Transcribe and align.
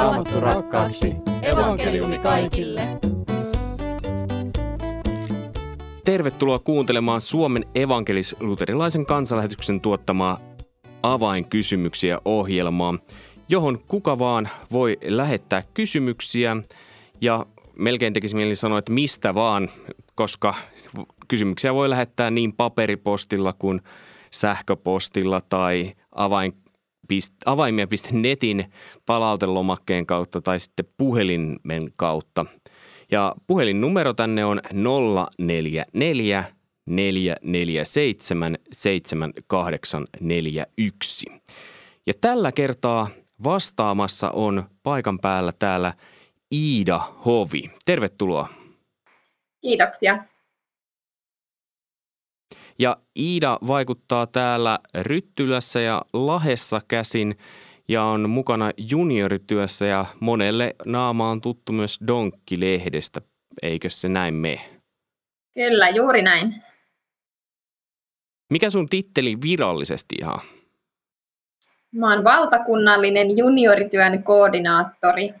Raamattu 0.00 0.40
rakkaaksi. 0.40 1.14
Evankeliumi 1.42 2.18
kaikille. 2.18 2.82
Tervetuloa 6.04 6.58
kuuntelemaan 6.58 7.20
Suomen 7.20 7.64
evankelis-luterilaisen 7.74 9.06
kansanlähetyksen 9.06 9.80
tuottamaa 9.80 10.40
avainkysymyksiä 11.02 12.18
ohjelmaa, 12.24 12.98
johon 13.48 13.78
kuka 13.88 14.18
vaan 14.18 14.48
voi 14.72 14.98
lähettää 15.04 15.62
kysymyksiä 15.74 16.56
ja 17.20 17.46
melkein 17.76 18.12
tekisi 18.12 18.36
mieli 18.36 18.56
sanoa, 18.56 18.78
että 18.78 18.92
mistä 18.92 19.34
vaan, 19.34 19.68
koska 20.14 20.54
kysymyksiä 21.28 21.74
voi 21.74 21.90
lähettää 21.90 22.30
niin 22.30 22.52
paperipostilla 22.52 23.52
kuin 23.52 23.80
sähköpostilla 24.30 25.40
tai 25.40 25.92
avain, 26.12 26.54
avaimia.netin 27.46 28.72
palautelomakkeen 29.06 30.06
kautta 30.06 30.40
tai 30.40 30.60
sitten 30.60 30.84
puhelimen 30.96 31.92
kautta. 31.96 32.46
Ja 33.10 33.34
puhelinnumero 33.46 34.14
tänne 34.14 34.44
on 34.44 34.60
044 35.38 36.44
447 36.86 38.56
7841. 38.72 41.26
Ja 42.06 42.12
tällä 42.20 42.52
kertaa 42.52 43.08
vastaamassa 43.44 44.30
on 44.30 44.64
paikan 44.82 45.18
päällä 45.18 45.52
täällä 45.58 45.94
Iida 46.52 47.00
Hovi. 47.24 47.70
Tervetuloa. 47.84 48.48
Kiitoksia. 49.60 50.24
Ja 52.80 52.96
Iida 53.18 53.58
vaikuttaa 53.66 54.26
täällä 54.26 54.78
Ryttylässä 54.94 55.80
ja 55.80 56.02
Lahessa 56.12 56.80
käsin 56.88 57.38
ja 57.88 58.04
on 58.04 58.30
mukana 58.30 58.70
juniorityössä 58.76 59.86
ja 59.86 60.04
monelle 60.20 60.74
naama 60.86 61.30
on 61.30 61.40
tuttu 61.40 61.72
myös 61.72 61.98
Donkki-lehdestä. 62.06 63.20
Eikö 63.62 63.90
se 63.90 64.08
näin 64.08 64.34
mene? 64.34 64.80
Kyllä, 65.54 65.88
juuri 65.88 66.22
näin. 66.22 66.62
Mikä 68.50 68.70
sun 68.70 68.88
titteli 68.88 69.36
virallisesti 69.42 70.14
ihan? 70.20 70.40
Mä 71.92 72.14
oon 72.14 72.24
valtakunnallinen 72.24 73.36
juniorityön 73.36 74.22
koordinaattori. 74.22 75.34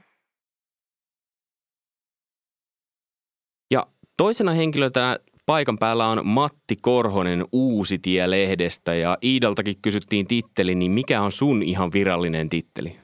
Ja 3.70 3.86
toisena 4.16 4.52
henkilönä 4.52 5.16
paikan 5.46 5.78
päällä 5.78 6.08
on 6.08 6.26
Matti 6.26 6.76
Korhonen 6.82 7.44
Uusitie-lehdestä 7.52 8.94
ja 8.94 9.18
Iidaltakin 9.24 9.76
kysyttiin 9.82 10.26
titteli, 10.26 10.74
niin 10.74 10.92
mikä 10.92 11.22
on 11.22 11.32
sun 11.32 11.62
ihan 11.62 11.90
virallinen 11.92 12.48
titteli? 12.48 12.96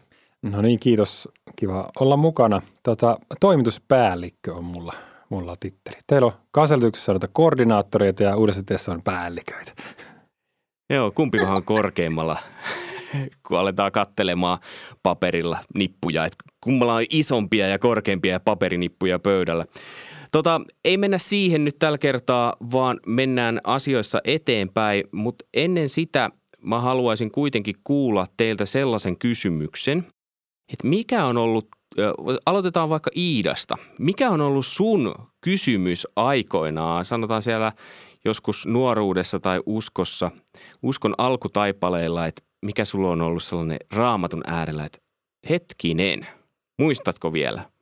No 0.43 0.63
niin, 0.63 0.81
kiitos. 0.81 1.29
Kiva 1.57 1.91
olla 2.01 2.17
mukana. 2.17 2.63
Tota, 2.83 3.19
toimituspäällikkö 3.41 4.55
on 4.55 4.65
mulla, 4.65 4.93
mulla 5.29 5.55
titteli. 5.61 5.97
Teillä 6.07 6.27
on 6.27 6.33
kansanlähetyksessä 6.51 7.07
sanotaan 7.07 7.33
koordinaattoreita 7.33 8.23
ja 8.23 8.37
uudessa 8.37 8.63
teessä 8.63 8.93
on 8.93 9.03
päälliköitä. 9.05 9.73
Joo, 10.91 11.11
kumpikohan 11.11 11.65
korkeimmalla, 11.65 12.39
kun 13.49 13.59
aletaan 13.59 13.93
kattelemaan 13.93 14.59
paperilla 15.03 15.59
nippuja, 15.75 16.25
että 16.25 16.37
kummalla 16.61 16.95
on 16.95 17.05
isompia 17.11 17.69
ja 17.69 17.79
korkeampia 17.79 18.41
paperinippuja 18.41 19.19
pöydällä. 19.19 19.65
Tota, 20.37 20.61
ei 20.85 20.97
mennä 20.97 21.19
siihen 21.19 21.65
nyt 21.65 21.79
tällä 21.79 21.99
kertaa, 21.99 22.57
vaan 22.73 23.01
mennään 23.07 23.61
asioissa 23.65 24.21
eteenpäin, 24.25 25.05
mutta 25.13 25.45
ennen 25.55 25.89
sitä 25.89 26.31
mä 26.63 26.81
haluaisin 26.81 27.31
kuitenkin 27.31 27.75
kuulla 27.85 28.27
teiltä 28.37 28.67
sellaisen 28.67 29.19
kysymyksen, 29.19 29.99
että 30.73 30.89
mikä 30.89 31.25
on 31.25 31.37
ollut, 31.37 31.69
aloitetaan 32.47 32.89
vaikka 32.89 33.11
Iidasta, 33.17 33.77
mikä 33.99 34.31
on 34.31 34.41
ollut 34.41 34.67
sun 34.67 35.15
kysymys 35.41 36.07
aikoinaan, 36.17 37.05
sanotaan 37.05 37.43
siellä 37.43 37.73
joskus 38.25 38.67
nuoruudessa 38.67 39.41
tai 39.41 39.61
uskossa, 39.67 40.31
uskon 40.83 41.15
alkutaipaleilla, 41.19 42.27
että 42.27 42.43
mikä 42.67 42.85
sulla 42.85 43.11
on 43.11 43.23
ollut 43.23 43.43
sellainen 43.43 43.79
raamatun 43.93 44.43
äärellä, 44.47 44.85
että 44.85 44.99
hetkinen, 45.49 46.27
muistatko 46.79 47.33
vielä– 47.33 47.63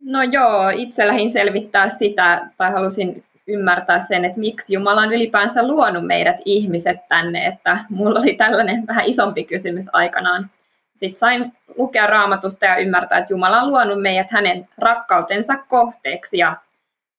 No 0.00 0.22
joo, 0.22 0.68
itse 0.68 1.06
lähdin 1.06 1.30
selvittää 1.30 1.88
sitä, 1.88 2.50
tai 2.56 2.72
halusin 2.72 3.24
ymmärtää 3.46 4.00
sen, 4.00 4.24
että 4.24 4.40
miksi 4.40 4.74
Jumala 4.74 5.00
on 5.00 5.12
ylipäänsä 5.12 5.68
luonut 5.68 6.06
meidät 6.06 6.36
ihmiset 6.44 6.96
tänne, 7.08 7.46
että 7.46 7.84
mulla 7.90 8.20
oli 8.20 8.34
tällainen 8.34 8.86
vähän 8.86 9.04
isompi 9.06 9.44
kysymys 9.44 9.86
aikanaan. 9.92 10.50
Sitten 10.96 11.18
sain 11.18 11.52
lukea 11.76 12.06
raamatusta 12.06 12.66
ja 12.66 12.76
ymmärtää, 12.76 13.18
että 13.18 13.32
Jumala 13.32 13.62
on 13.62 13.68
luonut 13.68 14.02
meidät 14.02 14.30
hänen 14.30 14.68
rakkautensa 14.78 15.56
kohteeksi 15.56 16.38
ja 16.38 16.56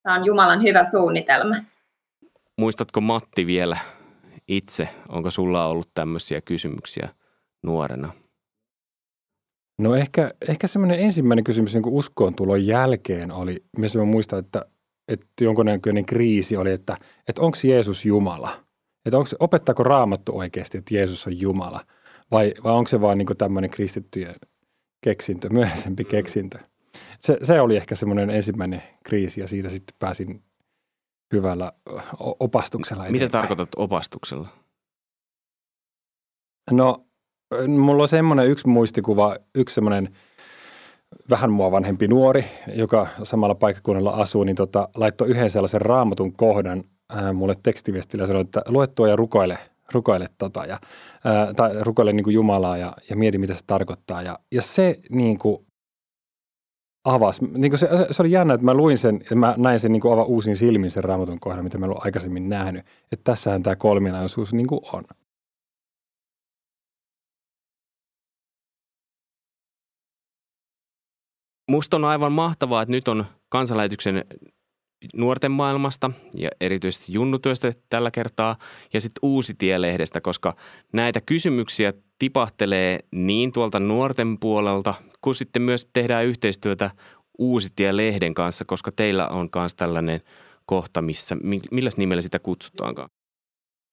tämä 0.04 0.16
on 0.16 0.26
Jumalan 0.26 0.64
hyvä 0.64 0.86
suunnitelma. 0.86 1.56
Muistatko 2.58 3.02
Matti 3.02 3.48
vielä 3.48 3.78
itse, 4.48 4.90
onko 5.10 5.32
sulla 5.32 5.66
ollut 5.66 5.90
tämmöisiä 5.94 6.42
kysymyksiä 6.42 7.10
nuorena? 7.64 8.12
No 9.80 9.96
ehkä, 9.96 10.32
ehkä 10.48 10.68
semmoinen 10.68 11.00
ensimmäinen 11.00 11.44
kysymys 11.44 11.74
niin 11.74 11.84
uskoon 11.88 12.36
tulon 12.36 12.66
jälkeen 12.66 13.32
oli, 13.32 13.64
myös 13.78 13.96
mä 13.96 14.04
muistan, 14.04 14.40
että, 14.40 14.66
että 15.08 15.26
jonkunnäköinen 15.42 16.06
kriisi 16.06 16.58
oli, 16.58 16.72
että, 16.72 16.98
että 17.28 17.42
onko 17.42 17.58
Jeesus 17.64 18.06
Jumala? 18.06 18.64
Että 19.06 19.18
onko, 19.18 19.30
opettaako 19.40 19.84
raamattu 19.84 20.38
oikeasti, 20.38 20.78
että 20.78 20.96
Jeesus 20.96 21.28
on 21.28 21.40
Jumala? 21.40 21.86
Vai, 22.32 22.54
vai 22.64 22.74
onko 22.74 22.88
se 22.88 23.02
vaan 23.02 23.18
niin 23.18 23.38
tämmöinen 23.38 23.70
kristittyjen 23.70 24.36
keksintö, 25.02 25.50
myöhäisempi 25.50 26.04
mm. 26.04 26.10
keksintö? 26.10 26.60
Se, 27.20 27.38
se 27.42 27.62
oli 27.62 27.78
ehkä 27.78 27.96
semmoinen 27.96 28.30
ensimmäinen 28.30 28.84
kriisi 29.04 29.42
ja 29.42 29.48
siitä 29.48 29.70
sitten 29.70 29.96
pääsin 30.00 30.44
hyvällä 31.34 31.72
opastuksella 32.20 33.04
eteenpäin. 33.04 33.24
Mitä 33.24 33.32
tarkoitat 33.32 33.70
opastuksella? 33.76 34.48
No 36.72 37.06
Mulla 37.68 38.04
on 38.04 38.08
semmoinen 38.08 38.48
yksi 38.48 38.68
muistikuva, 38.68 39.36
yksi 39.56 39.76
semmoinen 39.76 40.10
vähän 41.30 41.52
mua 41.52 41.72
vanhempi 41.72 42.08
nuori, 42.08 42.46
joka 42.74 43.08
samalla 43.24 43.56
paikkakunnalla 43.56 44.12
asuu, 44.12 44.44
niin 44.44 44.56
tota, 44.56 44.90
laittoi 44.96 45.28
yhden 45.28 45.50
sellaisen 45.50 45.82
raamatun 45.82 46.34
kohdan 46.34 46.84
ää, 47.10 47.34
mulle 47.34 47.56
tekstiviestillä 47.64 48.24
ja 48.24 48.28
sanoi, 48.28 48.42
että 48.42 48.62
lue 48.68 48.88
tuo 48.88 49.08
ja 49.08 49.16
rukoile, 49.16 49.58
rukoile 49.92 50.28
tota 50.38 50.66
ja, 50.66 50.80
ää, 51.24 51.54
tai 51.54 51.72
rukoile 51.80 52.14
niin 52.14 52.24
kuin 52.24 52.34
Jumalaa 52.34 52.78
ja, 52.78 52.94
ja 53.10 53.16
mieti, 53.16 53.38
mitä 53.38 53.54
se 53.54 53.64
tarkoittaa. 53.68 54.22
Ja, 54.22 54.40
ja 54.52 54.62
se 54.62 55.00
niin 55.10 55.40
kuin 55.40 55.66
avasi, 57.06 57.46
niin 57.46 57.72
kuin 57.72 57.80
se, 57.80 57.90
se, 58.12 58.22
oli 58.22 58.32
jännä, 58.32 58.54
että 58.54 58.66
mä 58.66 58.74
luin 58.74 58.98
sen 58.98 59.22
ja 59.30 59.36
mä 59.36 59.54
näin 59.58 59.80
sen 59.80 59.92
niin 59.92 60.02
kuin 60.02 60.14
ava 60.14 60.24
uusin 60.24 60.56
silmin 60.56 60.92
sen 60.92 61.04
raamatun 61.04 61.40
kohdan, 61.40 61.64
mitä 61.64 61.78
mä 61.78 61.86
olen 61.86 62.06
aikaisemmin 62.06 62.50
nähnyt. 62.50 62.86
Että 63.12 63.24
tässähän 63.24 63.64
tämä 63.64 63.76
kolminaisuus 63.76 64.54
niin 64.54 64.68
kuin 64.68 64.82
on. 64.96 65.04
Musta 71.70 71.98
on 71.98 72.06
aivan 72.06 72.32
mahtavaa, 72.32 72.82
että 72.82 72.92
nyt 72.92 73.08
on 73.08 73.26
kansanlähetyksen 73.50 74.26
nuorten 75.14 75.52
maailmasta 75.52 76.12
ja 76.36 76.50
erityisesti 76.62 77.14
junnutyöstä 77.14 77.74
tällä 77.90 78.12
kertaa 78.12 78.58
ja 78.94 79.02
sitten 79.02 79.20
uusi 79.22 79.54
tielehdestä, 79.54 80.22
koska 80.22 80.56
näitä 80.94 81.22
kysymyksiä 81.22 81.94
tipahtelee 82.20 83.00
niin 83.12 83.52
tuolta 83.52 83.80
nuorten 83.80 84.38
puolelta 84.40 84.94
kuin 85.22 85.36
sitten 85.36 85.62
myös 85.62 85.90
tehdään 85.94 86.26
yhteistyötä 86.26 86.92
Uusitie-lehden 87.38 88.34
kanssa, 88.34 88.66
koska 88.66 88.92
teillä 88.92 89.28
on 89.28 89.50
myös 89.56 89.76
tällainen 89.76 90.22
kohta, 90.66 91.02
missä, 91.02 91.38
millä 91.72 91.90
nimellä 91.98 92.22
sitä 92.22 92.40
kutsutaankaan? 92.40 93.10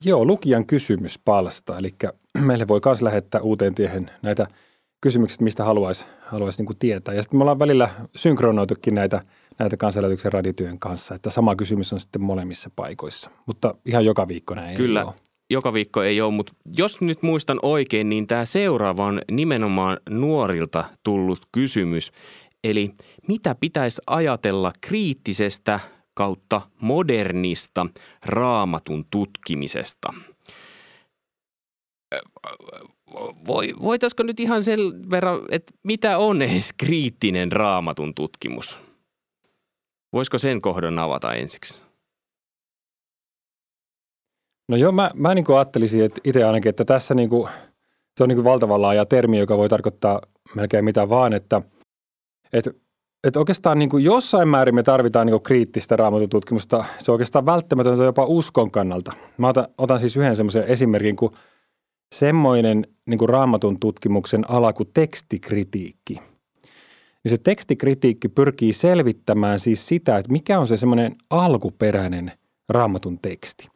Joo, 0.04 0.24
lukijan 0.24 0.66
kysymyspalsta, 0.66 1.78
eli 1.78 1.94
meille 2.38 2.68
voi 2.68 2.80
myös 2.84 3.02
lähettää 3.02 3.40
uuteen 3.40 3.74
tiehen 3.74 4.10
näitä– 4.22 4.46
kysymykset, 5.06 5.40
mistä 5.40 5.64
haluaisi 5.64 6.04
haluais 6.26 6.58
niin 6.58 6.78
tietää. 6.78 7.14
Ja 7.14 7.22
sitten 7.22 7.38
me 7.38 7.42
ollaan 7.42 7.58
välillä 7.58 7.90
synkronoitukin 8.16 8.94
näitä, 8.94 9.22
näitä 9.58 9.76
kansanlähetyksen 9.76 10.32
radiotyön 10.32 10.78
kanssa, 10.78 11.14
että 11.14 11.30
sama 11.30 11.56
kysymys 11.56 11.92
on 11.92 12.00
sitten 12.00 12.22
molemmissa 12.22 12.70
paikoissa. 12.76 13.30
Mutta 13.46 13.74
ihan 13.84 14.04
joka 14.04 14.28
viikko 14.28 14.54
näin 14.54 14.76
Kyllä. 14.76 15.00
ei 15.00 15.06
ole. 15.06 15.14
Joka 15.50 15.72
viikko 15.72 16.02
ei 16.02 16.20
ole, 16.20 16.32
mutta 16.32 16.52
jos 16.76 17.00
nyt 17.00 17.22
muistan 17.22 17.58
oikein, 17.62 18.08
niin 18.08 18.26
tämä 18.26 18.44
seuraava 18.44 19.06
on 19.06 19.20
nimenomaan 19.30 19.98
nuorilta 20.10 20.84
tullut 21.02 21.38
kysymys. 21.52 22.12
Eli 22.64 22.94
mitä 23.28 23.54
pitäisi 23.60 24.02
ajatella 24.06 24.72
kriittisestä 24.80 25.80
kautta 26.14 26.60
modernista 26.80 27.86
raamatun 28.24 29.04
tutkimisesta? 29.10 30.14
Voi, 33.46 33.74
voitaisiko 33.82 34.22
nyt 34.22 34.40
ihan 34.40 34.64
sen 34.64 34.80
verran, 35.10 35.40
että 35.50 35.72
mitä 35.82 36.18
on 36.18 36.42
edes 36.42 36.72
kriittinen 36.76 37.52
raamatun 37.52 38.14
tutkimus? 38.14 38.80
Voisiko 40.12 40.38
sen 40.38 40.60
kohdan 40.60 40.98
avata 40.98 41.34
ensiksi? 41.34 41.80
No 44.68 44.76
joo, 44.76 44.92
mä, 44.92 45.10
mä 45.14 45.34
niin 45.34 45.44
ajattelisin 45.56 46.04
että 46.04 46.20
itse 46.24 46.44
ainakin, 46.44 46.70
että 46.70 46.84
tässä 46.84 47.14
niin 47.14 47.28
kuin, 47.28 47.48
se 48.16 48.22
on 48.22 48.28
niin 48.28 48.36
kuin 48.36 48.44
valtavan 48.44 48.82
laaja 48.82 49.06
termi, 49.06 49.38
joka 49.38 49.58
voi 49.58 49.68
tarkoittaa 49.68 50.20
melkein 50.54 50.84
mitä 50.84 51.08
vaan, 51.08 51.32
että, 51.32 51.62
että, 52.52 52.70
että 53.24 53.38
oikeastaan 53.38 53.78
niin 53.78 53.88
kuin 53.88 54.04
jossain 54.04 54.48
määrin 54.48 54.74
me 54.74 54.82
tarvitaan 54.82 55.26
niin 55.26 55.32
kuin 55.32 55.42
kriittistä 55.42 55.96
raamatututkimusta. 55.96 56.84
Se 56.98 57.10
on 57.10 57.14
oikeastaan 57.14 57.46
välttämätöntä 57.46 58.04
jopa 58.04 58.24
uskon 58.24 58.70
kannalta. 58.70 59.12
Mä 59.38 59.48
otan, 59.48 59.66
otan 59.78 60.00
siis 60.00 60.16
yhden 60.16 60.36
semmoisen 60.36 60.64
esimerkin, 60.64 61.16
kun 61.16 61.32
semmoinen 62.14 62.86
niin 63.06 63.18
kuin 63.18 63.28
raamatun 63.28 63.76
tutkimuksen 63.80 64.50
ala 64.50 64.72
kuin 64.72 64.90
tekstikritiikki. 64.94 66.20
Niin 67.24 67.30
se 67.30 67.38
tekstikritiikki 67.38 68.28
pyrkii 68.28 68.72
selvittämään 68.72 69.60
siis 69.60 69.86
sitä, 69.86 70.16
että 70.18 70.32
mikä 70.32 70.60
on 70.60 70.66
se 70.66 70.76
semmoinen 70.76 71.16
alkuperäinen 71.30 72.32
raamatun 72.68 73.18
teksti. 73.22 73.68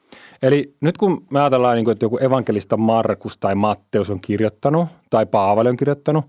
Eli 0.42 0.74
nyt 0.80 0.98
kun 0.98 1.26
me 1.30 1.40
ajatellaan, 1.40 1.76
niin 1.76 1.84
kuin, 1.84 1.92
että 1.92 2.04
joku 2.04 2.18
evankelista 2.18 2.76
Markus 2.76 3.38
tai 3.38 3.54
Matteus 3.54 4.10
on 4.10 4.20
kirjoittanut 4.20 4.88
tai 5.10 5.26
Paavali 5.26 5.68
on 5.68 5.76
kirjoittanut, 5.76 6.24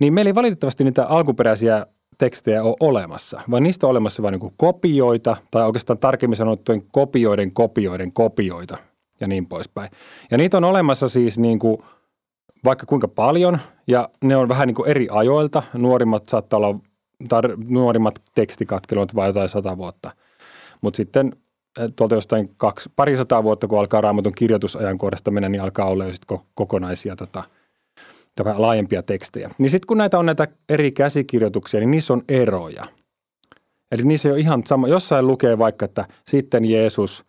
niin 0.00 0.14
meillä 0.14 0.28
ei 0.28 0.34
valitettavasti 0.34 0.84
niitä 0.84 1.06
alkuperäisiä 1.06 1.86
tekstejä 2.18 2.62
ole 2.62 2.76
olemassa, 2.80 3.40
vaan 3.50 3.62
niistä 3.62 3.86
on 3.86 3.90
olemassa 3.90 4.22
vain 4.22 4.32
niin 4.40 4.52
kopioita 4.56 5.36
tai 5.50 5.66
oikeastaan 5.66 5.98
tarkemmin 5.98 6.36
sanottujen 6.36 6.82
kopioiden 6.92 7.52
kopioiden 7.52 8.12
kopioita 8.12 8.78
ja 9.20 9.28
niin 9.28 9.46
poispäin. 9.46 9.90
Ja 10.30 10.38
niitä 10.38 10.56
on 10.56 10.64
olemassa 10.64 11.08
siis 11.08 11.38
niin 11.38 11.58
kuin 11.58 11.78
vaikka 12.64 12.86
kuinka 12.86 13.08
paljon 13.08 13.58
ja 13.86 14.08
ne 14.24 14.36
on 14.36 14.48
vähän 14.48 14.66
niin 14.66 14.74
kuin 14.74 14.88
eri 14.88 15.08
ajoilta. 15.10 15.62
Nuorimmat 15.74 16.26
saattaa 16.26 16.56
olla, 16.56 16.78
tar- 17.24 17.64
nuorimmat 17.70 18.22
tekstikatkelmat 18.34 19.14
vai 19.14 19.28
jotain 19.28 19.48
sata 19.48 19.78
vuotta. 19.78 20.10
Mutta 20.80 20.96
sitten 20.96 21.32
tuolta 21.96 22.14
jostain 22.14 22.50
kaksi, 22.56 22.90
parisataa 22.96 23.42
vuotta, 23.42 23.66
kun 23.66 23.78
alkaa 23.78 24.00
raamatun 24.00 24.32
kirjoitusajankohdasta 24.38 25.30
mennä, 25.30 25.48
niin 25.48 25.62
alkaa 25.62 25.86
olla 25.86 26.04
jo 26.04 26.12
sitten 26.12 26.38
kokonaisia 26.54 27.16
tota, 27.16 27.42
vähän 28.44 28.62
laajempia 28.62 29.02
tekstejä. 29.02 29.50
Niin 29.58 29.70
sitten 29.70 29.86
kun 29.86 29.98
näitä 29.98 30.18
on 30.18 30.26
näitä 30.26 30.48
eri 30.68 30.92
käsikirjoituksia, 30.92 31.80
niin 31.80 31.90
niissä 31.90 32.12
on 32.12 32.22
eroja. 32.28 32.86
Eli 33.92 34.02
niissä 34.02 34.28
ei 34.28 34.32
ole 34.32 34.40
ihan 34.40 34.62
sama. 34.66 34.88
Jossain 34.88 35.26
lukee 35.26 35.58
vaikka, 35.58 35.84
että 35.84 36.04
sitten 36.28 36.64
Jeesus 36.64 37.24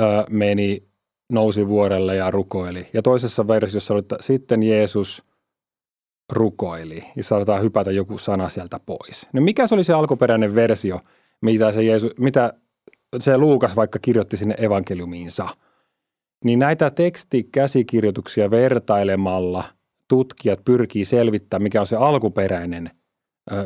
ö, 0.00 0.24
meni, 0.30 0.87
nousi 1.32 1.68
vuorelle 1.68 2.16
ja 2.16 2.30
rukoili. 2.30 2.86
Ja 2.92 3.02
toisessa 3.02 3.48
versiossa 3.48 3.94
oli, 3.94 3.98
että 3.98 4.16
sitten 4.20 4.62
Jeesus 4.62 5.22
rukoili. 6.32 7.04
Ja 7.16 7.24
saadaan 7.24 7.62
hypätä 7.62 7.90
joku 7.90 8.18
sana 8.18 8.48
sieltä 8.48 8.80
pois. 8.86 9.26
No 9.32 9.40
mikä 9.40 9.66
se 9.66 9.74
oli 9.74 9.84
se 9.84 9.92
alkuperäinen 9.92 10.54
versio, 10.54 11.00
mitä 11.40 11.72
se, 11.72 11.82
Jeesus, 11.82 12.12
mitä 12.18 12.52
se 13.18 13.38
Luukas 13.38 13.76
vaikka 13.76 13.98
kirjoitti 13.98 14.36
sinne 14.36 14.54
evankeliumiinsa, 14.58 15.48
niin 16.44 16.58
näitä 16.58 16.90
tekstikäsikirjoituksia 16.90 18.50
vertailemalla 18.50 19.64
tutkijat 20.08 20.64
pyrkii 20.64 21.04
selvittämään, 21.04 21.62
mikä 21.62 21.80
on 21.80 21.86
se 21.86 21.96
alkuperäinen 21.96 22.90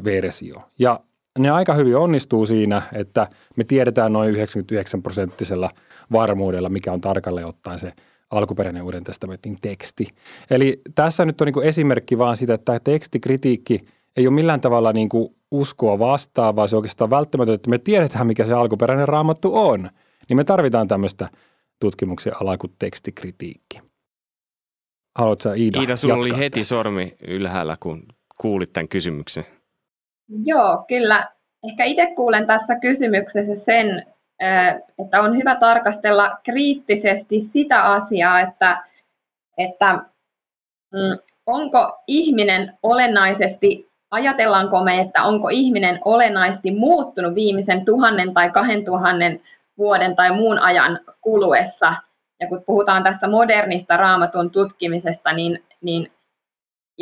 versio. 0.05 0.63
Ja 0.79 1.01
ne 1.39 1.51
aika 1.51 1.75
hyvin 1.75 1.97
onnistuu 1.97 2.47
siinä, 2.47 2.83
että 2.93 3.27
me 3.57 3.65
tiedetään 3.65 4.13
noin 4.13 4.31
99 4.31 5.03
prosenttisella 5.03 5.71
varmuudella, 6.13 6.69
mikä 6.69 6.93
on 6.93 7.01
tarkalleen 7.01 7.47
ottaen 7.47 7.79
se 7.79 7.93
alkuperäinen 8.31 8.83
Uuden 8.83 9.05
testamentin 9.05 9.57
teksti. 9.61 10.09
Eli 10.51 10.81
tässä 10.95 11.25
nyt 11.25 11.41
on 11.41 11.47
niin 11.47 11.65
esimerkki 11.65 12.19
vaan 12.19 12.37
siitä, 12.37 12.55
että 12.55 12.65
tämä 12.65 12.81
tekstikritiikki 12.81 13.81
ei 14.17 14.27
ole 14.27 14.35
millään 14.35 14.61
tavalla 14.61 14.93
niin 14.93 15.09
kuin 15.09 15.37
uskoa 15.51 15.99
vastaan, 15.99 16.57
vaan 16.57 16.69
se 16.69 16.77
on 16.77 16.79
oikeastaan 16.79 17.11
välttämätöntä, 17.11 17.55
että 17.55 17.71
me 17.71 17.79
tiedetään, 17.79 18.27
mikä 18.27 18.45
se 18.45 18.53
alkuperäinen 18.53 19.09
raamattu 19.09 19.57
on. 19.59 19.91
Niin 20.29 20.37
me 20.37 20.45
tarvitaan 20.45 20.89
tämmöistä 20.89 21.29
tutkimuksen 21.81 22.33
alaa 22.43 22.59
kuin 22.59 22.73
tekstikritiikki. 22.79 23.81
Haluatko 25.19 25.43
sä 25.43 25.55
Iida 25.55 25.81
Iida, 25.81 25.97
sulla 25.97 26.15
oli 26.15 26.39
heti 26.39 26.61
tässä? 26.61 26.69
sormi 26.69 27.17
ylhäällä, 27.29 27.77
kun 27.81 28.03
kuulit 28.39 28.73
tämän 28.73 28.89
kysymyksen. 28.89 29.45
Joo, 30.45 30.85
kyllä. 30.89 31.29
Ehkä 31.69 31.85
itse 31.85 32.07
kuulen 32.17 32.47
tässä 32.47 32.75
kysymyksessä 32.81 33.55
sen, 33.55 34.07
että 34.99 35.21
on 35.21 35.37
hyvä 35.37 35.55
tarkastella 35.55 36.39
kriittisesti 36.43 37.41
sitä 37.41 37.83
asiaa, 37.83 38.41
että, 38.41 38.85
että 39.59 39.93
mm, 40.93 41.19
onko 41.47 41.99
ihminen 42.07 42.79
olennaisesti 42.83 43.93
ajatellaanko 44.11 44.85
me, 44.85 45.01
että 45.01 45.23
onko 45.23 45.49
ihminen 45.49 46.01
olennaisesti 46.05 46.71
muuttunut 46.71 47.35
viimeisen 47.35 47.85
tuhannen 47.85 48.35
tai 48.35 48.51
kahden 48.51 48.85
tuhannen 48.85 49.41
vuoden 49.79 50.17
tai 50.17 50.33
muun 50.33 50.59
ajan 50.59 51.01
kuluessa. 51.21 51.95
Ja 52.41 52.49
kun 52.49 52.63
puhutaan 52.67 53.03
tästä 53.03 53.29
modernista 53.29 53.97
raamatun 53.97 54.51
tutkimisesta, 54.51 55.33
niin, 55.33 55.65
niin 55.81 56.11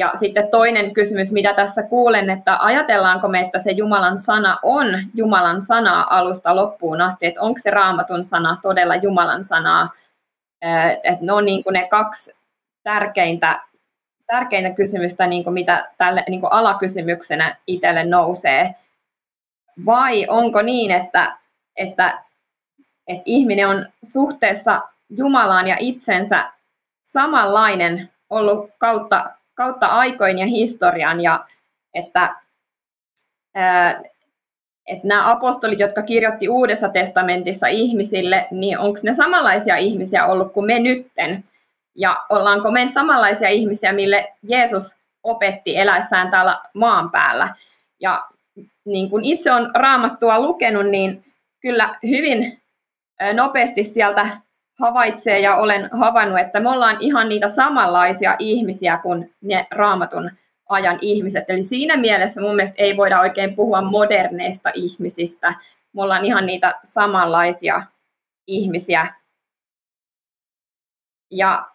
ja 0.00 0.12
sitten 0.14 0.48
toinen 0.48 0.94
kysymys, 0.94 1.32
mitä 1.32 1.54
tässä 1.54 1.82
kuulen, 1.82 2.30
että 2.30 2.56
ajatellaanko 2.60 3.28
me, 3.28 3.40
että 3.40 3.58
se 3.58 3.70
Jumalan 3.70 4.18
sana 4.18 4.58
on 4.62 4.86
Jumalan 5.14 5.60
sanaa 5.60 6.18
alusta 6.18 6.56
loppuun 6.56 7.00
asti, 7.00 7.26
että 7.26 7.40
onko 7.40 7.60
se 7.62 7.70
raamatun 7.70 8.24
sana 8.24 8.56
todella 8.62 8.94
Jumalan 8.94 9.44
sanaa. 9.44 9.92
Että 11.04 11.24
ne 11.24 11.32
on 11.32 11.44
niin 11.44 11.64
kuin 11.64 11.74
ne 11.74 11.88
kaksi 11.88 12.32
tärkeintä 12.82 13.60
tärkeintä 14.26 14.70
kysymystä, 14.70 15.26
niin 15.26 15.44
kuin 15.44 15.54
mitä 15.54 15.90
tälle 15.98 16.24
niin 16.28 16.40
kuin 16.40 16.52
alakysymyksenä 16.52 17.56
itselle 17.66 18.04
nousee. 18.04 18.74
Vai 19.86 20.26
onko 20.28 20.62
niin, 20.62 20.90
että, 20.90 21.36
että, 21.76 22.22
että 23.06 23.22
ihminen 23.24 23.68
on 23.68 23.86
suhteessa 24.02 24.82
Jumalaan 25.10 25.68
ja 25.68 25.76
itsensä 25.78 26.52
samanlainen 27.02 28.10
ollut 28.30 28.70
kautta, 28.78 29.30
kautta 29.60 29.86
aikoin 29.86 30.38
ja 30.38 30.46
historian 30.46 31.20
ja 31.20 31.44
että, 31.94 32.34
että 34.86 35.08
nämä 35.08 35.30
apostolit, 35.30 35.80
jotka 35.80 36.02
kirjoitti 36.02 36.48
Uudessa 36.48 36.88
testamentissa 36.88 37.66
ihmisille, 37.66 38.48
niin 38.50 38.78
onko 38.78 39.00
ne 39.02 39.14
samanlaisia 39.14 39.76
ihmisiä 39.76 40.26
ollut 40.26 40.52
kuin 40.52 40.66
me 40.66 40.78
nytten? 40.78 41.44
Ja 41.94 42.24
ollaanko 42.28 42.70
me 42.70 42.88
samanlaisia 42.88 43.48
ihmisiä, 43.48 43.92
mille 43.92 44.32
Jeesus 44.42 44.94
opetti 45.22 45.76
eläessään 45.76 46.30
täällä 46.30 46.60
maan 46.74 47.10
päällä. 47.10 47.54
Ja 48.00 48.26
niin 48.84 49.10
kuin 49.10 49.24
itse 49.24 49.52
on 49.52 49.70
raamattua 49.74 50.40
lukenut, 50.40 50.86
niin 50.86 51.24
kyllä 51.60 51.98
hyvin 52.02 52.60
nopeasti 53.34 53.84
sieltä 53.84 54.28
havaitsee 54.80 55.40
ja 55.40 55.56
olen 55.56 55.88
havainnut, 55.92 56.38
että 56.38 56.60
me 56.60 56.70
ollaan 56.70 56.96
ihan 57.00 57.28
niitä 57.28 57.48
samanlaisia 57.48 58.36
ihmisiä 58.38 58.98
kuin 59.02 59.34
ne 59.40 59.66
raamatun 59.70 60.30
ajan 60.68 60.98
ihmiset. 61.00 61.44
Eli 61.48 61.62
siinä 61.62 61.96
mielessä 61.96 62.40
mun 62.40 62.56
mielestä 62.56 62.82
ei 62.82 62.96
voida 62.96 63.20
oikein 63.20 63.56
puhua 63.56 63.82
moderneista 63.82 64.70
ihmisistä. 64.74 65.54
Me 65.92 66.02
ollaan 66.02 66.24
ihan 66.24 66.46
niitä 66.46 66.74
samanlaisia 66.84 67.82
ihmisiä. 68.46 69.14
Ja 71.30 71.66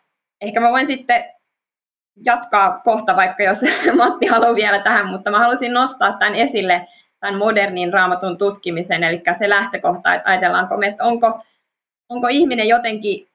ehkä 0.42 0.60
mä 0.60 0.72
voin 0.72 0.88
sitten 0.88 1.26
jatkaa 2.26 2.82
kohta, 2.84 3.16
vaikka 3.16 3.44
jos 3.44 3.58
Matti 3.98 4.26
haluaa 4.26 4.56
vielä 4.56 4.80
tähän, 4.80 5.10
mutta 5.10 5.32
mä 5.32 5.40
halusin 5.40 5.74
nostaa 5.74 6.18
tämän 6.18 6.36
esille, 6.36 6.88
tämän 7.20 7.38
modernin 7.38 7.94
raamatun 7.94 8.38
tutkimisen, 8.38 9.04
eli 9.04 9.22
se 9.38 9.50
lähtökohta, 9.50 10.14
että 10.14 10.30
ajatellaanko 10.30 10.78
me, 10.78 10.88
että 10.88 11.04
onko, 11.04 11.42
onko 12.10 12.28
ihminen 12.28 12.68
jotenkin 12.68 13.28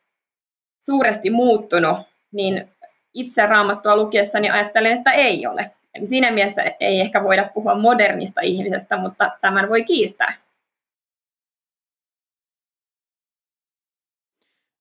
suuresti 0.80 1.30
muuttunut, 1.30 1.98
niin 2.32 2.68
itse 3.14 3.46
raamattua 3.46 3.96
lukiessani 3.96 4.50
ajattelen, 4.50 4.98
että 4.98 5.10
ei 5.10 5.46
ole. 5.46 5.70
Eli 5.94 6.06
siinä 6.06 6.30
mielessä 6.30 6.62
ei 6.80 7.00
ehkä 7.00 7.22
voida 7.24 7.50
puhua 7.54 7.74
modernista 7.74 8.40
ihmisestä, 8.40 8.96
mutta 8.96 9.30
tämän 9.40 9.68
voi 9.68 9.84
kiistää. 9.84 10.36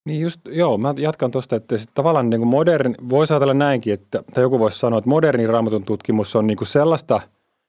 Niin 0.05 0.21
just, 0.21 0.41
joo, 0.45 0.77
mä 0.77 0.93
jatkan 0.97 1.31
tuosta, 1.31 1.55
että 1.55 1.75
tavallaan 1.93 2.29
niin 2.29 2.39
kuin 2.39 2.49
moderni, 2.49 2.95
voisi 3.09 3.33
ajatella 3.33 3.53
näinkin, 3.53 3.93
että, 3.93 4.23
tai 4.33 4.43
joku 4.43 4.59
voisi 4.59 4.79
sanoa, 4.79 4.99
että 4.99 5.09
moderni 5.09 5.47
raamatun 5.47 5.85
tutkimus 5.85 6.35
on 6.35 6.47
niin 6.47 6.57
kuin 6.57 6.67
sellaista, 6.67 7.21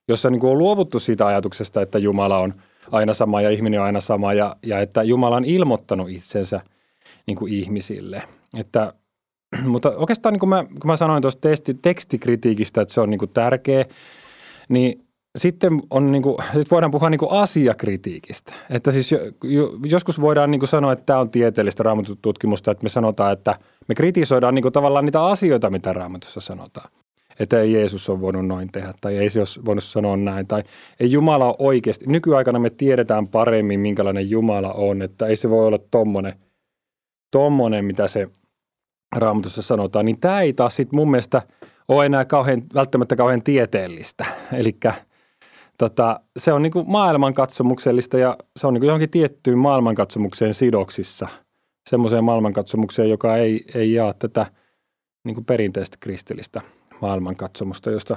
jossa 0.08 0.30
niin 0.30 0.40
kuin 0.40 0.50
on 0.50 0.58
luovuttu 0.58 0.98
siitä 0.98 1.26
ajatuksesta, 1.26 1.82
että 1.82 1.98
Jumala 1.98 2.38
on 2.38 2.54
aina 2.92 3.14
sama 3.14 3.42
ja 3.42 3.50
ihminen 3.50 3.80
on 3.80 3.86
aina 3.86 4.00
sama 4.00 4.32
ja, 4.32 4.56
ja 4.62 4.80
että 4.80 5.02
Jumala 5.02 5.36
on 5.36 5.44
ilmoittanut 5.44 6.10
itsensä 6.10 6.60
niin 7.26 7.36
kuin 7.36 7.52
ihmisille. 7.52 8.22
Että, 8.56 8.92
mutta 9.66 9.88
oikeastaan 9.96 10.32
niin 10.32 10.40
kuin 10.40 10.50
mä, 10.50 10.64
kun 10.64 10.86
mä 10.86 10.96
sanoin 10.96 11.22
tuosta 11.22 11.48
tekstikritiikistä, 11.82 12.80
että 12.80 12.94
se 12.94 13.00
on 13.00 13.10
niin 13.10 13.18
kuin 13.18 13.30
tärkeä, 13.34 13.84
niin 14.68 15.04
sitten 15.38 15.80
on 15.90 16.12
niin 16.12 16.22
kuin, 16.22 16.36
sit 16.52 16.70
voidaan 16.70 16.90
puhua 16.90 17.10
niin 17.10 17.18
kuin 17.18 17.32
asiakritiikistä. 17.32 18.52
Että 18.70 18.92
siis 18.92 19.12
jo, 19.12 19.18
jo, 19.44 19.72
joskus 19.84 20.20
voidaan 20.20 20.50
niin 20.50 20.58
kuin 20.58 20.68
sanoa, 20.68 20.92
että 20.92 21.06
tämä 21.06 21.18
on 21.18 21.30
tieteellistä 21.30 21.82
raamatututkimusta, 21.82 22.70
että 22.70 22.82
me 22.82 22.88
sanotaan, 22.88 23.32
että 23.32 23.58
me 23.88 23.94
kritisoidaan 23.94 24.54
niin 24.54 24.62
kuin 24.62 24.72
tavallaan 24.72 25.04
niitä 25.04 25.24
asioita, 25.24 25.70
mitä 25.70 25.92
raamatussa 25.92 26.40
sanotaan. 26.40 26.90
Että 27.40 27.60
ei 27.60 27.72
Jeesus 27.72 28.08
ole 28.08 28.20
voinut 28.20 28.46
noin 28.46 28.72
tehdä 28.72 28.94
tai 29.00 29.18
ei 29.18 29.30
se 29.30 29.38
olisi 29.38 29.64
voinut 29.64 29.84
sanoa 29.84 30.16
näin 30.16 30.46
tai 30.46 30.62
ei 31.00 31.12
Jumala 31.12 31.46
ole 31.46 31.56
oikeasti. 31.58 32.04
Nykyaikana 32.08 32.58
me 32.58 32.70
tiedetään 32.70 33.28
paremmin, 33.28 33.80
minkälainen 33.80 34.30
Jumala 34.30 34.72
on, 34.72 35.02
että 35.02 35.26
ei 35.26 35.36
se 35.36 35.50
voi 35.50 35.66
olla 35.66 35.78
tommonen, 35.90 36.34
tommonen 37.30 37.84
mitä 37.84 38.08
se 38.08 38.28
raamatussa 39.16 39.62
sanotaan, 39.62 40.04
niin 40.04 40.20
tämä 40.20 40.40
ei 40.40 40.52
taas 40.52 40.76
sitten 40.76 40.96
mun 40.96 41.10
mielestä 41.10 41.42
ole 41.88 42.06
enää 42.06 42.24
kauhean, 42.24 42.62
välttämättä 42.74 43.16
kauhean 43.16 43.42
tieteellistä. 43.42 44.26
Eli 44.60 44.76
tota, 45.78 46.20
se 46.36 46.52
on 46.52 46.62
niin 46.62 46.72
maailmankatsomuksellista 46.86 48.18
ja 48.18 48.36
se 48.56 48.66
on 48.66 48.74
niin 48.74 48.86
johonkin 48.86 49.10
tiettyyn 49.10 49.58
maailmankatsomukseen 49.58 50.54
sidoksissa. 50.54 51.28
Semmoiseen 51.90 52.24
maailmankatsomukseen, 52.24 53.10
joka 53.10 53.36
ei, 53.36 53.64
ei 53.74 53.92
jaa 53.92 54.14
tätä 54.14 54.46
niin 55.24 55.34
kuin 55.34 55.44
perinteistä 55.44 55.96
kristillistä 56.00 56.60
maailmankatsomusta, 57.00 57.90
josta 57.90 58.16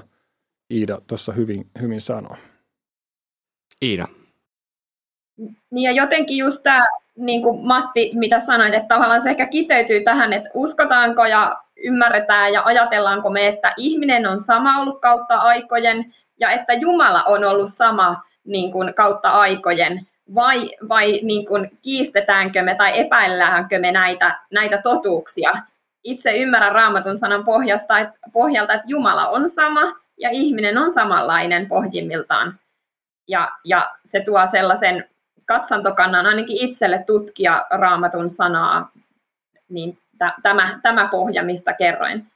Iida 0.72 1.02
tuossa 1.08 1.32
hyvin, 1.32 1.70
hyvin 1.82 2.02
sanoi. 2.02 2.38
Iida. 3.82 4.08
Niin 5.72 5.84
ja 5.84 5.92
jotenkin 5.92 6.38
just 6.38 6.64
tämä, 6.64 6.86
niin 7.18 7.42
kuin 7.42 7.68
Matti, 7.68 8.12
mitä 8.14 8.40
sanoit, 8.40 8.74
että 8.74 8.96
tavallaan 8.96 9.22
se 9.22 9.30
ehkä 9.30 9.46
kiteytyy 9.46 10.04
tähän, 10.04 10.34
että 10.34 10.50
uskotaanko 10.54 11.26
ja 11.26 11.58
ymmärretään 11.78 12.54
ja 12.54 12.62
ajatellaanko 12.66 13.30
me, 13.30 13.48
että 13.48 13.74
ihminen 13.78 14.28
on 14.28 14.40
sama 14.40 14.80
ollut 14.80 15.02
kautta 15.02 15.36
aikojen 15.36 16.14
ja 16.40 16.52
että 16.52 16.74
Jumala 16.74 17.24
on 17.24 17.44
ollut 17.44 17.74
sama 17.74 18.24
niin 18.44 18.72
kuin 18.72 18.94
kautta 18.94 19.30
aikojen, 19.30 20.08
vai, 20.36 20.72
vai 20.90 21.20
niin 21.24 21.46
kuin 21.46 21.78
kiistetäänkö 21.82 22.64
me 22.64 22.76
tai 22.76 23.00
epäilläänkö 23.00 23.80
me 23.80 23.92
näitä, 23.92 24.40
näitä 24.52 24.78
totuuksia. 24.78 25.52
Itse 26.04 26.38
ymmärrän 26.38 26.72
raamatun 26.72 27.18
sanan 27.18 27.46
pohjasta, 27.46 28.00
että, 28.00 28.20
pohjalta, 28.34 28.74
että 28.74 28.88
Jumala 28.88 29.30
on 29.30 29.50
sama 29.50 29.82
ja 30.18 30.30
ihminen 30.30 30.78
on 30.78 30.92
samanlainen 30.92 31.68
pohjimmiltaan. 31.68 32.60
Ja, 33.28 33.52
ja 33.64 33.92
se 34.06 34.20
tuo 34.20 34.48
sellaisen 34.52 35.10
katsantokannan 35.46 36.26
ainakin 36.26 36.58
itselle 36.58 37.04
tutkia 37.08 37.66
raamatun 37.70 38.30
sanaa, 38.30 38.92
niin 39.70 39.98
t- 40.18 40.42
tämä, 40.44 40.80
tämä 40.84 41.08
pohja, 41.08 41.44
mistä 41.44 41.74
kerroin. 41.74 42.28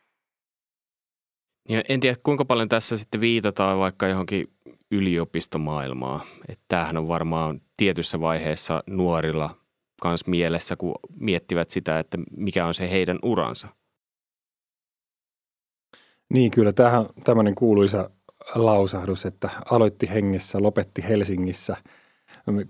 Ja 1.70 1.84
en 1.90 2.00
tiedä, 2.00 2.16
kuinka 2.24 2.46
paljon 2.46 2.70
tässä 2.70 2.98
sitten 2.98 3.22
viitataan 3.22 3.80
vaikka 3.80 4.08
johonkin 4.08 4.50
yliopistomaailmaa. 4.92 6.26
Että 6.50 6.66
tämähän 6.68 6.98
on 6.98 7.08
varmaan 7.08 7.62
tietyssä 7.78 8.20
vaiheessa 8.20 8.80
nuorilla 8.88 9.56
kans 10.02 10.28
mielessä, 10.28 10.76
kun 10.76 10.96
miettivät 11.20 11.70
sitä, 11.70 12.00
että 12.00 12.18
mikä 12.38 12.66
on 12.66 12.74
se 12.74 12.90
heidän 12.90 13.20
uransa. 13.24 13.68
Niin 16.34 16.52
kyllä, 16.52 16.74
tämähän 16.74 17.00
on 17.00 17.10
tämmöinen 17.24 17.56
kuuluisa 17.56 18.10
lausahdus, 18.56 19.26
että 19.26 19.50
aloitti 19.72 20.10
hengessä, 20.10 20.62
lopetti 20.62 21.04
Helsingissä. 21.10 21.78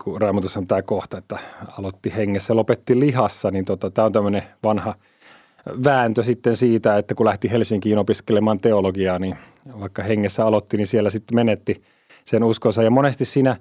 Kun 0.03 0.21
raamatussa 0.21 0.59
on 0.59 0.67
tämä 0.67 0.81
kohta, 0.81 1.17
että 1.17 1.39
aloitti 1.77 2.13
hengessä, 2.15 2.55
lopetti 2.55 2.99
lihassa, 2.99 3.51
niin 3.51 3.65
tota, 3.65 3.91
tämä 3.91 4.05
on 4.05 4.13
tämmöinen 4.13 4.43
vanha– 4.63 4.95
vääntö 5.83 6.23
sitten 6.23 6.55
siitä, 6.55 6.97
että 6.97 7.15
kun 7.15 7.25
lähti 7.25 7.51
Helsinkiin 7.51 7.97
opiskelemaan 7.97 8.59
teologiaa, 8.59 9.19
niin 9.19 9.37
vaikka 9.79 10.03
hengessä 10.03 10.45
aloitti, 10.45 10.77
niin 10.77 10.87
siellä 10.87 11.09
sitten 11.09 11.35
menetti 11.35 11.83
sen 12.25 12.43
uskonsa. 12.43 12.83
Ja 12.83 12.89
monesti 12.89 13.25
siinä, 13.25 13.57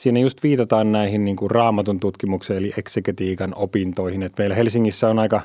siinä 0.00 0.20
just 0.20 0.42
viitataan 0.42 0.92
näihin 0.92 1.24
niin 1.24 1.36
kuin 1.36 1.50
raamatun 1.50 2.00
tutkimukseen, 2.00 2.58
eli 2.58 2.72
eksegetiikan 2.78 3.54
opintoihin. 3.54 4.22
että 4.22 4.42
meillä 4.42 4.56
Helsingissä 4.56 5.08
on 5.08 5.18
aika 5.18 5.40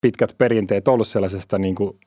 pitkät 0.00 0.34
perinteet 0.38 0.88
ollut 0.88 1.08
sellaisesta 1.08 1.58
niin 1.58 1.74
kuin 1.74 1.98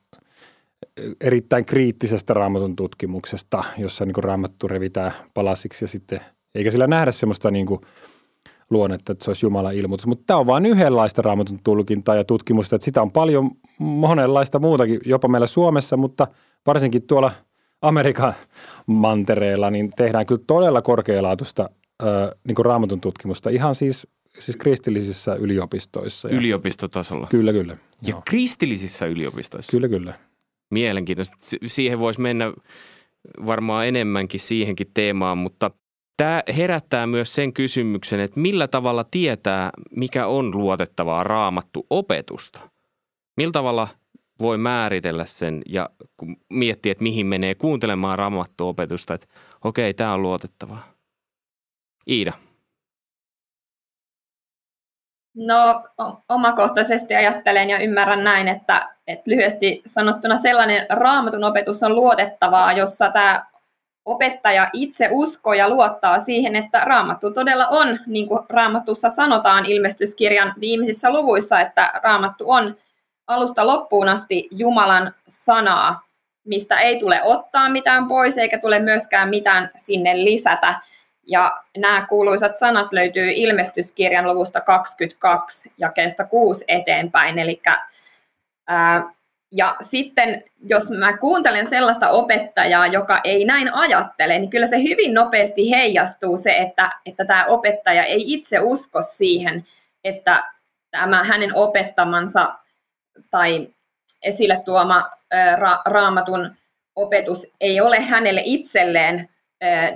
erittäin 1.20 1.66
kriittisestä 1.66 2.34
raamatun 2.34 2.76
tutkimuksesta, 2.76 3.64
jossa 3.78 4.04
niin 4.04 4.14
kuin 4.14 4.24
raamattu 4.24 4.68
revitään 4.68 5.12
palasiksi 5.34 5.84
ja 5.84 5.88
sitten, 5.88 6.20
eikä 6.54 6.70
sillä 6.70 6.86
nähdä 6.86 7.12
semmoista 7.12 7.50
niin 7.50 7.66
kuin– 7.66 7.80
luonnetta, 8.72 9.12
että 9.12 9.24
se 9.24 9.30
olisi 9.30 9.46
Jumalan 9.46 9.74
ilmoitus. 9.74 10.06
Mutta 10.06 10.24
tämä 10.26 10.38
on 10.38 10.46
vain 10.46 10.66
yhdenlaista 10.66 11.22
raamatun 11.22 11.58
tulkintaa 11.64 12.14
ja 12.14 12.24
tutkimusta, 12.24 12.76
että 12.76 12.84
sitä 12.84 13.02
on 13.02 13.12
paljon 13.12 13.50
monenlaista 13.78 14.58
muutakin, 14.58 15.00
jopa 15.04 15.28
meillä 15.28 15.46
Suomessa, 15.46 15.96
mutta 15.96 16.26
varsinkin 16.66 17.06
tuolla 17.06 17.32
Amerikan 17.82 18.34
mantereella, 18.86 19.70
niin 19.70 19.90
tehdään 19.96 20.26
kyllä 20.26 20.42
todella 20.46 20.82
korkealaatuista 20.82 21.70
niin 22.44 22.54
kuin 22.54 22.66
raamatun 22.66 23.00
tutkimusta, 23.00 23.50
ihan 23.50 23.74
siis, 23.74 24.06
siis 24.38 24.56
kristillisissä 24.56 25.34
yliopistoissa. 25.34 26.28
Ja, 26.28 26.36
Yliopistotasolla? 26.36 27.26
Kyllä, 27.30 27.52
kyllä. 27.52 27.72
Ja 28.02 28.10
joo. 28.10 28.22
kristillisissä 28.26 29.06
yliopistoissa? 29.06 29.70
Kyllä, 29.70 29.88
kyllä. 29.88 30.14
Mielenkiintoista. 30.70 31.36
Siihen 31.66 31.98
voisi 31.98 32.20
mennä 32.20 32.52
varmaan 33.46 33.86
enemmänkin 33.86 34.40
siihenkin 34.40 34.90
teemaan, 34.94 35.38
mutta 35.38 35.70
Tämä 36.16 36.42
herättää 36.56 37.06
myös 37.06 37.34
sen 37.34 37.52
kysymyksen, 37.52 38.20
että 38.20 38.40
millä 38.40 38.68
tavalla 38.68 39.04
tietää, 39.10 39.70
mikä 39.96 40.26
on 40.26 40.58
luotettavaa 40.58 41.24
raamattu 41.24 41.86
opetusta. 41.90 42.60
Millä 43.36 43.52
tavalla 43.52 43.88
voi 44.42 44.58
määritellä 44.58 45.24
sen 45.24 45.62
ja 45.66 45.90
miettiä, 46.48 46.92
että 46.92 47.02
mihin 47.02 47.26
menee 47.26 47.54
kuuntelemaan 47.54 48.18
raamattuopetusta, 48.18 49.14
että 49.14 49.26
okei, 49.64 49.94
tämä 49.94 50.12
on 50.14 50.22
luotettavaa. 50.22 50.84
Iida. 52.10 52.32
No 55.34 55.84
omakohtaisesti 56.28 57.14
ajattelen 57.14 57.70
ja 57.70 57.78
ymmärrän 57.78 58.24
näin, 58.24 58.48
että, 58.48 58.88
että 59.06 59.30
lyhyesti 59.30 59.82
sanottuna 59.86 60.36
sellainen 60.36 60.86
raamatun 60.90 61.44
opetus 61.44 61.82
on 61.82 61.94
luotettavaa, 61.94 62.72
jossa 62.72 63.10
tämä 63.10 63.46
opettaja 64.04 64.70
itse 64.72 65.08
uskoo 65.10 65.52
ja 65.52 65.68
luottaa 65.68 66.18
siihen, 66.18 66.56
että 66.56 66.80
raamattu 66.80 67.30
todella 67.30 67.66
on, 67.68 67.98
niin 68.06 68.28
kuin 68.28 68.40
raamatussa 68.48 69.08
sanotaan 69.08 69.66
ilmestyskirjan 69.66 70.54
viimeisissä 70.60 71.10
luvuissa, 71.10 71.60
että 71.60 71.92
raamattu 72.02 72.50
on 72.50 72.76
alusta 73.34 73.66
loppuun 73.66 74.08
asti 74.08 74.48
Jumalan 74.50 75.14
sanaa, 75.28 76.02
mistä 76.44 76.76
ei 76.76 76.98
tule 76.98 77.22
ottaa 77.22 77.68
mitään 77.68 78.08
pois 78.08 78.38
eikä 78.38 78.58
tule 78.58 78.78
myöskään 78.78 79.28
mitään 79.28 79.70
sinne 79.76 80.24
lisätä. 80.24 80.80
Ja 81.26 81.62
nämä 81.76 82.06
kuuluisat 82.08 82.56
sanat 82.56 82.92
löytyy 82.92 83.32
ilmestyskirjan 83.32 84.26
luvusta 84.26 84.60
22 84.60 85.72
jakeesta 85.78 86.24
6 86.24 86.64
eteenpäin. 86.68 87.38
Eli 87.38 87.62
ää, 88.68 89.02
ja 89.52 89.76
sitten 89.80 90.44
jos 90.64 90.90
mä 90.90 91.16
kuuntelen 91.18 91.68
sellaista 91.68 92.08
opettajaa, 92.08 92.86
joka 92.86 93.20
ei 93.24 93.44
näin 93.44 93.74
ajattele, 93.74 94.38
niin 94.38 94.50
kyllä 94.50 94.66
se 94.66 94.82
hyvin 94.82 95.14
nopeasti 95.14 95.70
heijastuu 95.70 96.36
se, 96.36 96.56
että, 96.56 96.90
että 97.06 97.24
tämä 97.24 97.44
opettaja 97.44 98.04
ei 98.04 98.24
itse 98.26 98.60
usko 98.60 99.02
siihen, 99.02 99.64
että 100.04 100.44
tämä 100.90 101.24
hänen 101.24 101.54
opettamansa 101.54 102.54
tai 103.30 103.68
esille 104.22 104.62
tuoma 104.64 105.10
ra- 105.56 105.82
raamatun 105.84 106.56
opetus 106.96 107.46
ei 107.60 107.80
ole 107.80 108.00
hänelle 108.00 108.42
itselleen 108.44 109.28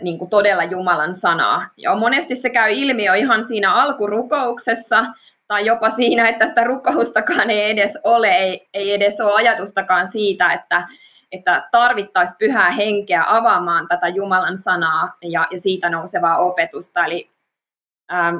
niin 0.02 0.18
kuin 0.18 0.30
todella 0.30 0.64
Jumalan 0.64 1.14
sanaa. 1.14 1.68
Ja 1.76 1.94
monesti 1.94 2.36
se 2.36 2.50
käy 2.50 2.72
ilmi 2.72 3.04
jo 3.04 3.14
ihan 3.14 3.44
siinä 3.44 3.74
alkurukouksessa, 3.74 5.04
tai 5.48 5.66
jopa 5.66 5.90
siinä, 5.90 6.28
että 6.28 6.48
sitä 6.48 6.64
rukoustakaan 6.64 7.50
ei 7.50 7.70
edes 7.70 7.98
ole, 8.04 8.28
ei, 8.28 8.68
ei 8.74 8.92
edes 8.92 9.20
ole 9.20 9.34
ajatustakaan 9.34 10.08
siitä, 10.08 10.52
että, 10.52 10.88
että 11.32 11.68
tarvittaisiin 11.70 12.36
pyhää 12.38 12.70
henkeä 12.70 13.24
avaamaan 13.26 13.88
tätä 13.88 14.08
Jumalan 14.08 14.58
sanaa 14.58 15.16
ja, 15.22 15.46
ja 15.50 15.60
siitä 15.60 15.90
nousevaa 15.90 16.38
opetusta. 16.38 17.04
Eli 17.04 17.30
ähm, 18.12 18.36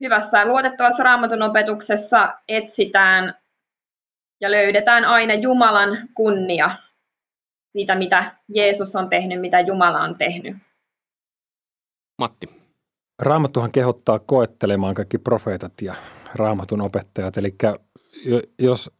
hyvässä 0.00 0.38
ja 0.38 0.46
luotettavassa 0.46 1.02
raamatun 1.02 1.42
opetuksessa 1.42 2.34
etsitään 2.48 3.34
ja 4.40 4.50
löydetään 4.50 5.04
aina 5.04 5.34
Jumalan 5.34 5.98
kunnia 6.14 6.70
siitä, 7.72 7.94
mitä 7.94 8.34
Jeesus 8.48 8.96
on 8.96 9.08
tehnyt, 9.08 9.40
mitä 9.40 9.60
Jumala 9.60 10.00
on 10.00 10.18
tehnyt. 10.18 10.56
Matti. 12.18 12.60
Raamattuhan 13.22 13.72
kehottaa 13.72 14.18
koettelemaan 14.18 14.94
kaikki 14.94 15.18
profeetat 15.18 15.72
ja 15.82 15.94
raamatun 16.34 16.80
opettajat. 16.80 17.36
Eli 17.36 17.54
jos, 18.58 18.90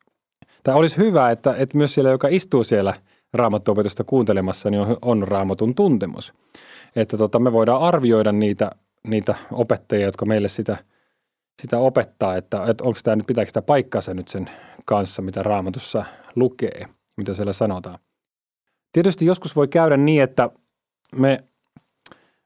tämä 0.62 0.76
olisi 0.76 0.97
hyvä, 0.97 1.30
että, 1.30 1.54
että 1.57 1.78
myös 1.78 1.95
siellä, 1.95 2.11
joka 2.11 2.28
istuu 2.28 2.64
siellä 2.64 2.95
raamattuopetusta 3.33 4.04
kuuntelemassa, 4.04 4.71
niin 4.71 4.80
on, 4.80 4.97
on 5.02 5.28
raamatun 5.28 5.75
tuntemus. 5.75 6.35
Että 6.97 7.16
tota, 7.16 7.38
me 7.38 7.52
voidaan 7.52 7.83
arvioida 7.83 8.33
niitä, 8.33 8.71
niitä 9.07 9.35
opettajia, 9.52 10.07
jotka 10.07 10.26
meille 10.26 10.49
sitä, 10.49 10.76
sitä 11.62 11.78
opettaa, 11.78 12.37
että, 12.37 12.64
että 12.64 12.85
onko 12.85 12.99
tämä 13.02 13.16
nyt, 13.16 13.26
pitääkö 13.26 13.49
sitä 13.49 13.62
paikkansa 13.62 14.14
nyt 14.14 14.28
sen 14.28 14.50
kanssa, 14.85 15.23
mitä 15.23 15.42
raamatussa 15.42 16.04
lukee, 16.37 16.87
mitä 17.16 17.35
siellä 17.35 17.52
sanotaan. 17.52 17.99
Tietysti 18.92 19.26
joskus 19.26 19.57
voi 19.57 19.69
käydä 19.69 19.97
niin, 19.97 20.23
että 20.23 20.50
me 21.16 21.45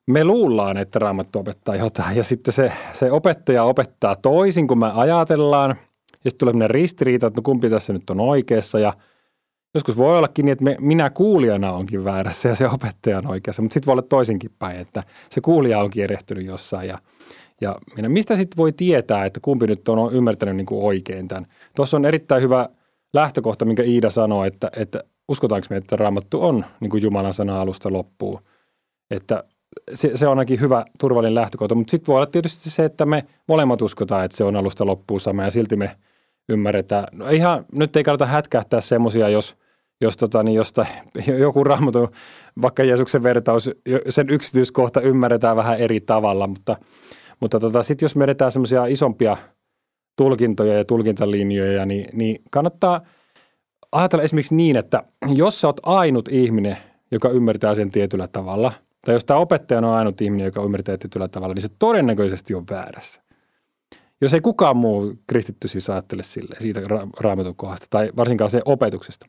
me 0.06 0.24
luullaan, 0.24 0.76
että 0.76 0.98
raamattu 0.98 1.38
opettaa 1.38 1.76
jotain 1.76 2.16
ja 2.16 2.24
sitten 2.24 2.54
se, 2.54 2.72
se 2.92 3.12
opettaja 3.12 3.64
opettaa 3.64 4.16
toisin 4.16 4.66
kuin 4.66 4.78
me 4.78 4.92
ajatellaan 4.92 5.76
ja 6.24 6.30
sitten 6.30 6.52
tulee 6.54 6.68
ristiriita, 6.68 7.26
että 7.26 7.38
no 7.38 7.42
kumpi 7.42 7.70
tässä 7.70 7.92
nyt 7.92 8.10
on 8.10 8.20
oikeassa 8.20 8.78
ja 8.78 8.92
joskus 9.74 9.98
voi 9.98 10.18
ollakin 10.18 10.44
niin, 10.44 10.52
että 10.52 10.64
me, 10.64 10.76
minä 10.80 11.10
kuulijana 11.10 11.72
onkin 11.72 12.04
väärässä 12.04 12.48
ja 12.48 12.54
se 12.54 12.68
opettaja 12.68 13.18
on 13.18 13.26
oikeassa, 13.26 13.62
mutta 13.62 13.74
sitten 13.74 13.86
voi 13.86 13.92
olla 13.92 14.02
toisinkin 14.02 14.50
päin, 14.58 14.80
että 14.80 15.02
se 15.30 15.40
kuulija 15.40 15.80
onkin 15.80 16.04
erehtynyt 16.04 16.46
jossain 16.46 16.88
ja, 16.88 16.98
Ja 17.60 17.78
minä, 17.96 18.08
mistä 18.08 18.36
sitten 18.36 18.56
voi 18.56 18.72
tietää, 18.72 19.24
että 19.24 19.40
kumpi 19.40 19.66
nyt 19.66 19.88
on 19.88 20.14
ymmärtänyt 20.14 20.56
niin 20.56 20.66
kuin 20.66 20.84
oikein 20.84 21.28
tämän? 21.28 21.46
Tuossa 21.76 21.96
on 21.96 22.04
erittäin 22.04 22.42
hyvä 22.42 22.68
lähtökohta, 23.12 23.64
minkä 23.64 23.82
Iida 23.82 24.10
sanoi, 24.10 24.46
että, 24.46 24.70
että 24.76 25.04
uskotaanko 25.28 25.66
me, 25.70 25.76
että 25.76 25.96
raamattu 25.96 26.42
on 26.42 26.64
niin 26.80 26.90
kuin 26.90 27.02
Jumalan 27.02 27.32
sana 27.32 27.60
alusta 27.60 27.92
loppuun. 27.92 28.40
Että 29.10 29.44
se, 29.94 30.10
se 30.14 30.26
on 30.26 30.30
ainakin 30.30 30.60
hyvä 30.60 30.84
turvallinen 30.98 31.34
lähtökohta, 31.34 31.74
mutta 31.74 31.90
sitten 31.90 32.06
voi 32.06 32.16
olla 32.16 32.26
tietysti 32.26 32.70
se, 32.70 32.84
että 32.84 33.06
me 33.06 33.24
molemmat 33.48 33.82
uskotaan, 33.82 34.24
että 34.24 34.36
se 34.36 34.44
on 34.44 34.56
alusta 34.56 34.86
loppuun 34.86 35.20
sama 35.20 35.44
ja 35.44 35.50
silti 35.50 35.76
me 35.76 35.96
ymmärretään. 36.48 37.04
No 37.12 37.28
ihan, 37.28 37.64
nyt 37.72 37.96
ei 37.96 38.02
kannata 38.02 38.26
hätkähtää 38.26 38.80
semmoisia, 38.80 39.28
jos, 39.28 39.56
jos 40.00 40.16
tota, 40.16 40.42
niin 40.42 40.54
josta, 40.54 40.86
joku 41.38 41.64
raamatun, 41.64 42.08
vaikka 42.62 42.84
Jeesuksen 42.84 43.22
vertaus, 43.22 43.70
sen 44.08 44.30
yksityiskohta 44.30 45.00
ymmärretään 45.00 45.56
vähän 45.56 45.78
eri 45.78 46.00
tavalla, 46.00 46.46
mutta, 46.46 46.76
mutta 47.44 47.60
tota, 47.60 47.82
sitten 47.82 48.04
jos 48.04 48.16
me 48.16 48.24
edetään 48.24 48.52
semmoisia 48.52 48.86
isompia 48.86 49.36
tulkintoja 50.16 50.74
ja 50.74 50.84
tulkintalinjoja, 50.84 51.86
niin, 51.86 52.06
niin 52.12 52.42
kannattaa 52.50 53.00
ajatella 53.92 54.22
esimerkiksi 54.22 54.54
niin, 54.54 54.76
että 54.76 55.02
jos 55.34 55.60
sä 55.60 55.68
oot 55.68 55.80
ainut 55.82 56.28
ihminen, 56.28 56.76
joka 57.10 57.28
ymmärtää 57.28 57.74
sen 57.74 57.90
tietyllä 57.90 58.28
tavalla– 58.28 58.72
tai 59.04 59.14
jos 59.14 59.24
tämä 59.24 59.40
opettaja 59.40 59.78
on 59.78 59.84
ainut 59.84 60.20
ihminen, 60.20 60.44
joka 60.44 60.62
ymmärtää 60.62 60.98
tietyllä 60.98 61.28
tavalla, 61.28 61.54
niin 61.54 61.62
se 61.62 61.68
todennäköisesti 61.78 62.54
on 62.54 62.64
väärässä. 62.70 63.22
Jos 64.20 64.34
ei 64.34 64.40
kukaan 64.40 64.76
muu 64.76 65.14
kristitty 65.26 65.68
siis 65.68 65.90
ajattele 65.90 66.22
sille, 66.22 66.56
siitä 66.60 66.80
ra- 66.80 67.10
raamatun 67.20 67.56
kohdasta 67.56 67.86
tai 67.90 68.10
varsinkaan 68.16 68.50
se 68.50 68.62
opetuksesta. 68.64 69.26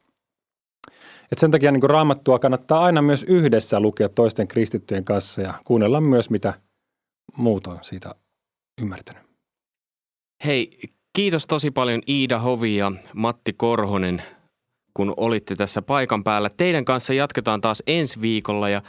Et 1.32 1.38
sen 1.40 1.52
takia 1.52 1.72
niin 1.72 1.84
raamattua 1.84 2.40
kannattaa 2.40 2.84
aina 2.84 3.02
myös 3.02 3.24
yhdessä 3.24 3.80
lukea 3.80 4.10
toisten 4.10 4.48
kristittyjen 4.48 5.06
kanssa 5.06 5.42
ja 5.42 5.54
kuunnella 5.64 6.02
myös, 6.02 6.30
mitä 6.30 6.54
muut 7.38 7.68
on 7.68 7.80
siitä 7.82 8.16
ymmärtänyt. 8.82 9.24
Hei, 10.46 10.70
kiitos 11.14 11.48
tosi 11.48 11.72
paljon 11.72 12.02
Iida 12.10 12.40
Hovi 12.40 12.76
ja 12.76 12.92
Matti 13.14 13.54
Korhonen, 13.54 14.24
kun 14.94 15.14
olitte 15.18 15.56
tässä 15.56 15.82
paikan 15.82 16.24
päällä. 16.24 16.50
Teidän 16.58 16.86
kanssa 16.86 17.14
jatketaan 17.14 17.62
taas 17.62 17.84
ensi 17.88 18.22
viikolla 18.22 18.70
ja 18.70 18.82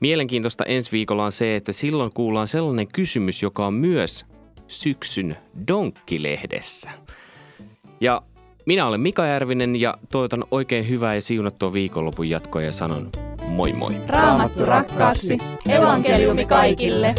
Mielenkiintoista 0.00 0.64
ensi 0.64 0.92
viikolla 0.92 1.24
on 1.24 1.32
se, 1.32 1.56
että 1.56 1.72
silloin 1.72 2.10
kuullaan 2.14 2.46
sellainen 2.46 2.88
kysymys, 2.88 3.42
joka 3.42 3.66
on 3.66 3.74
myös 3.74 4.26
syksyn 4.68 5.36
Donkkilehdessä. 5.68 6.90
Ja 8.00 8.22
minä 8.66 8.86
olen 8.86 9.00
Mika 9.00 9.26
Järvinen 9.26 9.80
ja 9.80 9.94
toivotan 10.12 10.44
oikein 10.50 10.88
hyvää 10.88 11.14
ja 11.14 11.20
siunattua 11.20 11.72
viikonlopun 11.72 12.28
jatkoa 12.28 12.62
ja 12.62 12.72
sanon 12.72 13.10
moi 13.48 13.72
moi. 13.72 13.96
Raamattu 14.06 14.64
rakkaaksi, 14.64 15.38
evankeliumi 15.68 16.44
kaikille. 16.44 17.14